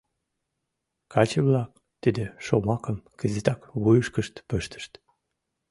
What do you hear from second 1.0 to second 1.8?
Каче-влак